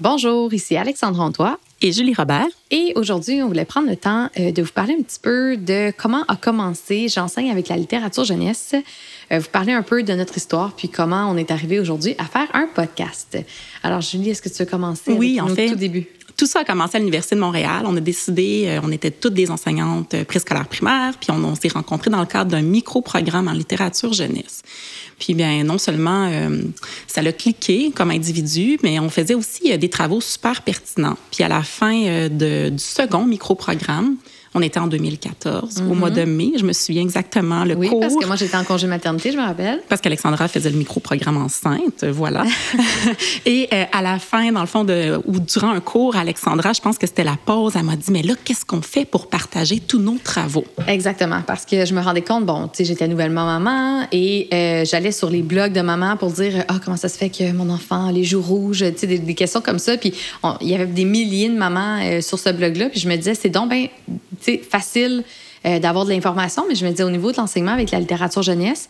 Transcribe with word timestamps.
Bonjour, 0.00 0.54
ici 0.54 0.76
Alexandre 0.76 1.20
Antoine. 1.20 1.56
Et 1.80 1.90
Julie 1.90 2.14
Robert. 2.14 2.46
Et 2.70 2.92
aujourd'hui, 2.94 3.42
on 3.42 3.48
voulait 3.48 3.64
prendre 3.64 3.88
le 3.88 3.96
temps 3.96 4.28
euh, 4.38 4.52
de 4.52 4.62
vous 4.62 4.70
parler 4.70 4.94
un 4.96 5.02
petit 5.02 5.18
peu 5.20 5.56
de 5.56 5.92
comment 5.96 6.22
a 6.28 6.36
commencé 6.36 7.08
J'enseigne 7.08 7.50
avec 7.50 7.68
la 7.68 7.76
littérature 7.76 8.22
jeunesse. 8.22 8.76
Euh, 9.32 9.40
vous 9.40 9.48
parler 9.48 9.72
un 9.72 9.82
peu 9.82 10.04
de 10.04 10.12
notre 10.12 10.36
histoire, 10.36 10.72
puis 10.76 10.88
comment 10.88 11.28
on 11.28 11.36
est 11.36 11.50
arrivé 11.50 11.80
aujourd'hui 11.80 12.14
à 12.18 12.26
faire 12.26 12.46
un 12.54 12.68
podcast. 12.72 13.38
Alors, 13.82 14.00
Julie, 14.00 14.30
est-ce 14.30 14.42
que 14.42 14.48
tu 14.48 14.62
veux 14.62 14.70
commencer 14.70 15.12
oui, 15.12 15.40
avec 15.40 15.50
en 15.50 15.54
fait, 15.54 15.68
tout 15.70 15.74
début? 15.74 16.06
Tout 16.38 16.46
ça 16.46 16.60
a 16.60 16.64
commencé 16.64 16.96
à 16.96 17.00
l'Université 17.00 17.34
de 17.34 17.40
Montréal. 17.40 17.82
On 17.84 17.96
a 17.96 18.00
décidé, 18.00 18.64
euh, 18.68 18.80
on 18.82 18.92
était 18.92 19.10
toutes 19.10 19.34
des 19.34 19.50
enseignantes 19.50 20.14
préscolaires 20.24 20.68
primaires, 20.68 21.14
puis 21.20 21.30
on, 21.32 21.54
s'est 21.54 21.68
rencontrés 21.68 22.10
dans 22.10 22.20
le 22.20 22.26
cadre 22.26 22.50
d'un 22.52 22.62
micro-programme 22.62 23.48
en 23.48 23.52
littérature 23.52 24.12
jeunesse. 24.12 24.62
Puis 25.18 25.34
bien, 25.34 25.64
non 25.64 25.78
seulement 25.78 26.28
euh, 26.30 26.62
ça 27.06 27.22
l'a 27.22 27.32
cliqué 27.32 27.90
comme 27.94 28.10
individu, 28.10 28.78
mais 28.82 29.00
on 29.00 29.10
faisait 29.10 29.34
aussi 29.34 29.72
euh, 29.72 29.76
des 29.76 29.90
travaux 29.90 30.20
super 30.20 30.62
pertinents. 30.62 31.16
Puis 31.32 31.42
à 31.42 31.48
la 31.48 31.62
fin 31.62 32.04
euh, 32.06 32.70
du 32.70 32.78
second 32.78 33.24
micro-programme, 33.24 34.16
on 34.58 34.62
était 34.62 34.80
en 34.80 34.88
2014, 34.88 35.84
au 35.88 35.94
mois 35.94 36.10
de 36.10 36.24
mai. 36.24 36.52
Je 36.58 36.64
me 36.64 36.72
souviens 36.72 37.02
exactement 37.02 37.64
le 37.64 37.76
oui, 37.76 37.88
cours. 37.88 38.00
parce 38.00 38.16
que 38.16 38.26
moi, 38.26 38.34
j'étais 38.34 38.56
en 38.56 38.64
congé 38.64 38.88
maternité, 38.88 39.30
je 39.30 39.36
me 39.36 39.42
rappelle. 39.42 39.80
Parce 39.88 40.00
qu'Alexandra 40.00 40.48
faisait 40.48 40.70
le 40.70 40.76
micro-programme 40.76 41.36
enceinte, 41.36 42.04
voilà. 42.04 42.44
Et 43.46 43.68
euh, 43.72 43.84
à 43.92 44.02
la 44.02 44.18
fin, 44.18 44.50
dans 44.50 44.60
le 44.60 44.66
fond, 44.66 44.82
de, 44.82 45.20
ou 45.26 45.38
durant 45.38 45.70
un 45.70 45.80
cours, 45.80 46.16
Alexandra, 46.16 46.72
je 46.72 46.80
pense 46.80 46.98
que 46.98 47.06
c'était 47.06 47.24
la 47.24 47.36
pause, 47.44 47.74
elle 47.76 47.84
m'a 47.84 47.94
dit, 47.94 48.10
mais 48.10 48.22
là, 48.22 48.34
qu'est-ce 48.44 48.64
qu'on 48.64 48.82
fait 48.82 49.04
pour 49.04 49.28
partager 49.28 49.78
tous 49.78 50.00
nos 50.00 50.16
travaux? 50.22 50.64
Exactement, 50.88 51.42
parce 51.46 51.64
que 51.64 51.84
je 51.84 51.94
me 51.94 52.00
rendais 52.00 52.22
compte, 52.22 52.44
bon, 52.44 52.66
tu 52.66 52.78
sais, 52.78 52.84
j'étais 52.84 53.06
nouvellement 53.06 53.46
maman 53.46 54.06
et 54.10 54.48
euh, 54.52 54.84
j'allais 54.84 55.12
sur 55.12 55.30
les 55.30 55.42
blogs 55.42 55.72
de 55.72 55.82
maman 55.82 56.16
pour 56.16 56.32
dire, 56.32 56.64
ah, 56.66 56.80
comment 56.84 56.96
ça 56.96 57.08
se 57.08 57.16
fait 57.16 57.30
que 57.30 57.52
mon 57.52 57.70
enfant 57.70 58.08
a 58.08 58.12
les 58.12 58.24
joues 58.24 58.42
rouges, 58.42 58.84
tu 58.92 58.98
sais, 58.98 59.06
des, 59.06 59.18
des, 59.18 59.34
questions 59.34 59.60
comme 59.60 59.78
ça. 59.78 59.96
Puis 59.96 60.14
il 60.60 60.68
y 60.68 60.74
avait 60.74 60.86
des 60.86 61.04
milliers 61.04 61.48
de 61.48 61.56
mamans 61.56 62.00
euh, 62.02 62.20
sur 62.20 62.40
ce 62.40 62.50
blog-là, 62.50 62.88
puis 62.88 62.98
je 62.98 63.08
me 63.08 63.16
disais, 63.16 63.34
c'est 63.34 63.50
donc 63.50 63.70
bien 63.70 63.86
facile 64.68 65.24
euh, 65.66 65.78
d'avoir 65.78 66.04
de 66.04 66.10
l'information, 66.10 66.64
mais 66.68 66.74
je 66.74 66.84
me 66.84 66.90
disais 66.90 67.04
au 67.04 67.10
niveau 67.10 67.32
de 67.32 67.36
l'enseignement 67.36 67.72
avec 67.72 67.90
la 67.90 68.00
littérature 68.00 68.42
jeunesse, 68.42 68.88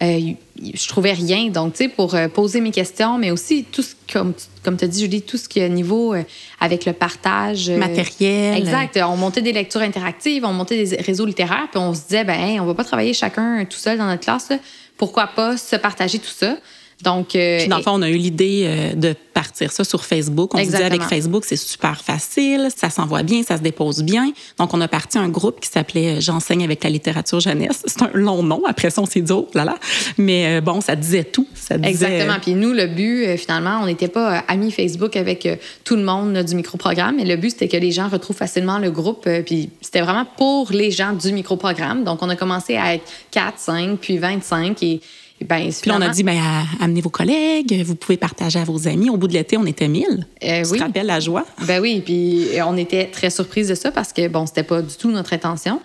euh, 0.00 0.32
je 0.56 0.88
trouvais 0.88 1.12
rien. 1.12 1.48
Donc, 1.48 1.72
tu 1.72 1.84
sais, 1.84 1.88
pour 1.88 2.14
euh, 2.14 2.28
poser 2.28 2.60
mes 2.60 2.70
questions, 2.70 3.18
mais 3.18 3.30
aussi 3.32 3.64
tout 3.64 3.82
ce, 3.82 3.94
comme, 4.12 4.32
comme 4.62 4.76
tu 4.76 4.84
as 4.84 4.88
dit, 4.88 5.00
Julie, 5.00 5.22
tout 5.22 5.36
ce 5.36 5.48
qui 5.48 5.58
est 5.58 5.68
niveau 5.68 6.14
euh, 6.14 6.22
avec 6.60 6.84
le 6.84 6.92
partage. 6.92 7.68
Matériel. 7.70 8.56
Exact. 8.58 8.98
On 9.02 9.16
montait 9.16 9.42
des 9.42 9.52
lectures 9.52 9.80
interactives, 9.80 10.44
on 10.44 10.52
montait 10.52 10.84
des 10.84 10.96
réseaux 10.96 11.26
littéraires, 11.26 11.66
puis 11.70 11.80
on 11.80 11.94
se 11.94 12.02
disait, 12.02 12.24
ben, 12.24 12.38
hey, 12.38 12.60
on 12.60 12.66
va 12.66 12.74
pas 12.74 12.84
travailler 12.84 13.12
chacun 13.12 13.64
tout 13.64 13.78
seul 13.78 13.98
dans 13.98 14.06
notre 14.06 14.22
classe. 14.22 14.50
Là. 14.50 14.58
Pourquoi 14.96 15.26
pas 15.26 15.56
se 15.56 15.74
partager 15.74 16.18
tout 16.18 16.26
ça? 16.28 16.56
Donc, 17.02 17.36
euh, 17.36 17.58
Puis 17.58 17.68
dans 17.68 17.76
le 17.76 17.82
fond, 17.82 17.92
on 17.92 18.02
a 18.02 18.08
eu 18.08 18.16
l'idée 18.16 18.64
euh, 18.66 18.94
de 18.94 19.14
partir 19.32 19.70
ça 19.70 19.84
sur 19.84 20.04
Facebook. 20.04 20.52
On 20.54 20.58
Exactement. 20.58 20.88
se 20.88 20.90
disait 20.90 21.02
avec 21.02 21.08
Facebook, 21.08 21.44
c'est 21.44 21.56
super 21.56 22.02
facile, 22.02 22.68
ça 22.74 22.90
s'envoie 22.90 23.22
bien, 23.22 23.44
ça 23.44 23.56
se 23.56 23.62
dépose 23.62 24.02
bien. 24.02 24.32
Donc, 24.58 24.74
on 24.74 24.80
a 24.80 24.88
parti 24.88 25.16
un 25.16 25.28
groupe 25.28 25.60
qui 25.60 25.68
s'appelait 25.68 26.16
euh, 26.16 26.20
J'enseigne 26.20 26.64
avec 26.64 26.82
la 26.82 26.90
littérature 26.90 27.38
jeunesse. 27.38 27.82
C'est 27.86 28.02
un 28.02 28.10
long 28.14 28.42
nom. 28.42 28.62
Après 28.66 28.90
ça, 28.90 29.00
on 29.00 29.06
s'est 29.06 29.20
dit, 29.20 29.32
oh 29.32 29.48
là 29.54 29.64
là. 29.64 29.76
Mais 30.16 30.58
euh, 30.58 30.60
bon, 30.60 30.80
ça 30.80 30.96
disait 30.96 31.22
tout. 31.22 31.46
Ça 31.54 31.78
disait... 31.78 31.88
Exactement. 31.88 32.38
Puis 32.42 32.54
nous, 32.54 32.72
le 32.72 32.86
but, 32.86 33.36
finalement, 33.36 33.78
on 33.80 33.86
n'était 33.86 34.08
pas 34.08 34.38
amis 34.48 34.72
Facebook 34.72 35.16
avec 35.16 35.48
tout 35.84 35.94
le 35.94 36.02
monde 36.02 36.36
du 36.42 36.56
micro-programme, 36.56 37.16
mais 37.16 37.24
le 37.24 37.36
but, 37.36 37.50
c'était 37.50 37.68
que 37.68 37.76
les 37.76 37.92
gens 37.92 38.08
retrouvent 38.08 38.36
facilement 38.36 38.78
le 38.78 38.90
groupe. 38.90 39.28
Puis 39.46 39.70
c'était 39.80 40.00
vraiment 40.00 40.26
pour 40.36 40.72
les 40.72 40.90
gens 40.90 41.12
du 41.12 41.32
micro-programme. 41.32 42.02
Donc, 42.02 42.22
on 42.22 42.28
a 42.28 42.34
commencé 42.34 42.76
à 42.76 42.94
être 42.94 43.04
4, 43.30 43.56
5, 43.56 43.98
puis 43.98 44.18
25 44.18 44.82
et 44.82 45.00
ben, 45.44 45.70
Puis 45.70 45.90
là, 45.90 45.96
on 45.98 46.02
a 46.02 46.08
dit, 46.08 46.22
ben, 46.22 46.40
amenez 46.80 47.00
vos 47.00 47.10
collègues, 47.10 47.82
vous 47.84 47.94
pouvez 47.94 48.16
partager 48.16 48.58
à 48.58 48.64
vos 48.64 48.88
amis. 48.88 49.10
Au 49.10 49.16
bout 49.16 49.28
de 49.28 49.34
l'été, 49.34 49.56
on 49.56 49.66
était 49.66 49.88
1000. 49.88 50.04
Euh, 50.44 50.62
tu 50.62 50.70
oui. 50.70 50.78
te 50.78 50.82
rappelles 50.84 51.06
la 51.06 51.20
joie? 51.20 51.44
Ben 51.66 51.80
oui, 51.80 52.02
puis 52.04 52.48
on 52.66 52.76
était 52.76 53.06
très 53.06 53.30
surprise 53.30 53.68
de 53.68 53.74
ça 53.74 53.90
parce 53.90 54.12
que, 54.12 54.28
bon, 54.28 54.46
c'était 54.46 54.62
pas 54.62 54.82
du 54.82 54.94
tout 54.96 55.10
notre 55.10 55.32
intention. 55.32 55.80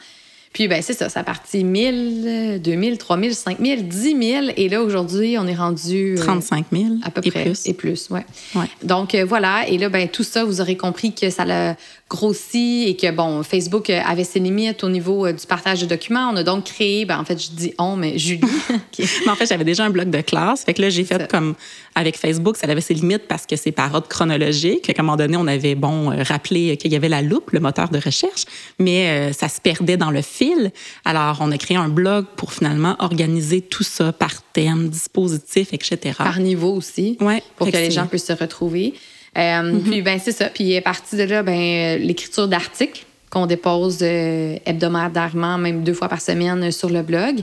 Puis, 0.53 0.67
ben 0.67 0.83
c'est 0.83 0.93
ça, 0.93 1.09
ça 1.09 1.21
a 1.21 1.23
parti 1.23 1.63
1000, 1.63 2.61
2000, 2.63 2.99
3000, 2.99 3.33
5000, 3.33 3.87
10 3.87 4.01
000. 4.01 4.45
Et 4.55 4.69
là, 4.69 4.83
aujourd'hui, 4.83 5.35
on 5.39 5.47
est 5.47 5.55
rendu... 5.55 6.13
euh, 6.13 6.21
35 6.21 6.65
000 6.71 6.85
À 7.03 7.09
peu 7.09 7.21
et 7.23 7.31
près. 7.31 7.43
plus. 7.45 7.65
Et 7.65 7.73
plus, 7.73 8.09
ouais. 8.11 8.23
Ouais. 8.53 8.65
Donc, 8.83 9.15
euh, 9.15 9.25
voilà. 9.25 9.67
Et 9.67 9.79
là, 9.79 9.89
ben, 9.89 10.07
tout 10.07 10.21
ça, 10.23 10.43
vous 10.45 10.61
aurez 10.61 10.77
compris 10.77 11.11
que 11.15 11.31
ça 11.31 11.43
l'a 11.43 11.75
grossi 12.13 12.85
et 12.87 12.95
que, 12.95 13.09
bon, 13.11 13.41
Facebook 13.41 13.89
euh, 13.89 13.99
avait 14.05 14.23
ses 14.23 14.39
limites 14.39 14.83
au 14.83 14.89
niveau 14.89 15.25
euh, 15.25 15.33
du 15.33 15.45
partage 15.47 15.81
de 15.81 15.87
documents. 15.87 16.29
On 16.31 16.35
a 16.35 16.43
donc 16.43 16.65
créé, 16.65 17.05
ben, 17.05 17.17
en 17.19 17.25
fait, 17.25 17.41
je 17.43 17.49
dis 17.51 17.73
on, 17.79 17.95
mais 17.95 18.17
Julie. 18.19 18.41
Mais 19.25 19.31
en 19.31 19.35
fait, 19.35 19.47
j'avais 19.47 19.63
déjà 19.63 19.83
un 19.85 19.89
bloc 19.89 20.09
de 20.11 20.21
classe. 20.21 20.63
Fait 20.63 20.73
que 20.75 20.81
là, 20.83 20.89
j'ai 20.89 21.03
Ça. 21.05 21.17
fait 21.17 21.29
comme 21.31 21.55
avec 21.95 22.15
Facebook, 22.17 22.55
ça 22.57 22.67
avait 22.69 22.81
ses 22.81 22.93
limites 22.93 23.27
parce 23.27 23.45
que 23.47 23.55
c'est 23.55 23.71
par 23.71 23.93
ordre 23.93 24.07
chronologique. 24.07 24.83
Qu'à 24.83 24.93
un 25.01 25.03
moment 25.03 25.17
donné, 25.17 25.37
on 25.37 25.47
avait, 25.47 25.73
bon, 25.75 26.11
euh, 26.11 26.21
rappelé 26.23 26.77
qu'il 26.77 26.93
y 26.93 26.95
avait 26.95 27.09
la 27.09 27.23
loupe, 27.23 27.49
le 27.51 27.59
moteur 27.59 27.89
de 27.89 27.97
recherche, 27.99 28.45
mais 28.79 29.33
ça 29.33 29.49
se 29.49 29.59
perdait 29.59 29.97
dans 29.97 30.11
le 30.11 30.21
fil. 30.21 30.71
Alors, 31.05 31.37
on 31.41 31.51
a 31.51 31.57
créé 31.57 31.77
un 31.77 31.89
blog 31.89 32.25
pour 32.35 32.53
finalement 32.53 32.95
organiser 32.99 33.61
tout 33.61 33.83
ça 33.83 34.13
par 34.13 34.41
thème, 34.53 34.89
dispositif, 34.89 35.73
etc. 35.73 36.13
par 36.17 36.39
niveau 36.39 36.73
aussi, 36.75 37.17
Ouais. 37.21 37.41
pour 37.57 37.67
que 37.71 37.77
les 37.77 37.91
gens 37.91 38.05
puissent 38.05 38.27
se 38.27 38.33
retrouver. 38.33 38.93
Euh, 39.37 39.79
Puis, 39.83 40.01
ben, 40.01 40.19
c'est 40.23 40.31
ça. 40.31 40.45
Puis, 40.45 40.75
à 40.77 40.81
partir 40.81 41.17
de 41.19 41.23
là, 41.23 41.43
ben, 41.43 41.53
euh, 41.53 41.97
l'écriture 41.97 42.47
d'articles 42.47 43.05
qu'on 43.29 43.45
dépose 43.47 43.99
euh, 44.01 44.57
hebdomadairement, 44.65 45.57
même 45.57 45.83
deux 45.83 45.93
fois 45.93 46.07
par 46.07 46.21
semaine 46.21 46.63
euh, 46.63 46.71
sur 46.71 46.89
le 46.89 47.01
blog. 47.01 47.41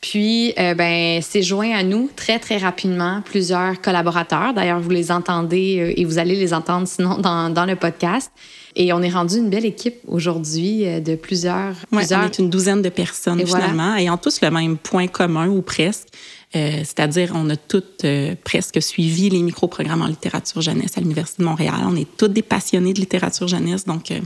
Puis, 0.00 0.54
euh, 0.58 0.74
ben, 0.74 1.20
c'est 1.22 1.42
joint 1.42 1.72
à 1.72 1.82
nous 1.82 2.10
très, 2.16 2.38
très 2.38 2.56
rapidement 2.56 3.20
plusieurs 3.22 3.80
collaborateurs. 3.82 4.54
D'ailleurs, 4.54 4.80
vous 4.80 4.90
les 4.90 5.12
entendez 5.12 5.78
euh, 5.78 5.92
et 5.94 6.04
vous 6.06 6.18
allez 6.18 6.36
les 6.36 6.54
entendre 6.54 6.88
sinon 6.88 7.18
dans, 7.18 7.50
dans 7.50 7.66
le 7.66 7.76
podcast. 7.76 8.30
Et 8.76 8.92
on 8.92 9.02
est 9.02 9.10
rendu 9.10 9.36
une 9.36 9.50
belle 9.50 9.66
équipe 9.66 9.96
aujourd'hui 10.06 10.86
euh, 10.86 11.00
de 11.00 11.16
plusieurs. 11.16 11.74
Ouais, 11.92 11.98
plusieurs... 11.98 12.22
on 12.22 12.26
est 12.26 12.38
une 12.38 12.48
douzaine 12.50 12.80
de 12.82 12.88
personnes 12.88 13.40
Et 13.40 13.44
voilà. 13.44 13.66
finalement, 13.66 13.94
ayant 13.96 14.16
tous 14.16 14.40
le 14.40 14.50
même 14.50 14.78
point 14.78 15.06
commun 15.06 15.48
ou 15.48 15.60
presque. 15.60 16.08
Euh, 16.56 16.78
C'est-à-dire, 16.78 17.32
on 17.34 17.48
a 17.50 17.56
toutes 17.56 18.04
euh, 18.04 18.34
presque 18.42 18.82
suivi 18.82 19.30
les 19.30 19.42
micro-programmes 19.42 20.02
en 20.02 20.06
littérature 20.06 20.60
jeunesse 20.60 20.96
à 20.96 21.00
l'Université 21.00 21.42
de 21.42 21.48
Montréal. 21.48 21.76
On 21.84 21.94
est 21.94 22.08
toutes 22.16 22.32
des 22.32 22.42
passionnés 22.42 22.92
de 22.92 23.00
littérature 23.00 23.46
jeunesse, 23.46 23.84
donc 23.84 24.10
euh, 24.10 24.18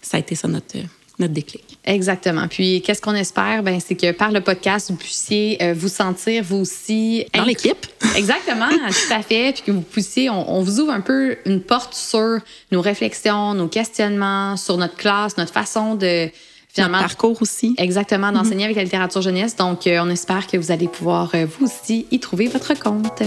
ça 0.00 0.16
a 0.16 0.20
été 0.20 0.36
ça 0.36 0.46
notre, 0.46 0.76
notre 1.18 1.34
déclic. 1.34 1.78
Exactement. 1.84 2.46
Puis, 2.46 2.82
qu'est-ce 2.82 3.02
qu'on 3.02 3.14
espère? 3.14 3.64
Ben, 3.64 3.80
c'est 3.80 3.96
que 3.96 4.12
par 4.12 4.30
le 4.30 4.40
podcast, 4.40 4.90
vous 4.90 4.96
puissiez 4.96 5.60
euh, 5.60 5.74
vous 5.76 5.88
sentir, 5.88 6.44
vous 6.44 6.58
aussi. 6.58 7.26
Dans 7.34 7.44
l'équipe. 7.44 7.86
Exactement, 8.16 8.68
tout 8.68 9.12
à 9.12 9.22
fait. 9.22 9.52
Puis 9.52 9.62
que 9.66 9.72
vous 9.72 9.82
puissiez, 9.82 10.30
on, 10.30 10.56
on 10.56 10.62
vous 10.62 10.78
ouvre 10.78 10.92
un 10.92 11.00
peu 11.00 11.36
une 11.46 11.60
porte 11.60 11.94
sur 11.94 12.38
nos 12.70 12.80
réflexions, 12.80 13.54
nos 13.54 13.68
questionnements, 13.68 14.56
sur 14.56 14.76
notre 14.76 14.96
classe, 14.96 15.36
notre 15.36 15.52
façon 15.52 15.96
de 15.96 16.30
finalement. 16.72 16.98
Notre 16.98 17.08
parcours 17.08 17.42
aussi. 17.42 17.74
Exactement, 17.78 18.32
d'enseigner 18.32 18.64
avec 18.64 18.76
la 18.76 18.84
littérature 18.84 19.22
jeunesse. 19.22 19.56
Donc, 19.56 19.86
euh, 19.86 20.00
on 20.02 20.10
espère 20.10 20.46
que 20.46 20.56
vous 20.56 20.70
allez 20.70 20.88
pouvoir, 20.88 21.30
euh, 21.34 21.46
vous 21.46 21.66
aussi, 21.66 22.06
y 22.10 22.20
trouver 22.20 22.46
votre 22.46 22.74
compte. 22.78 23.22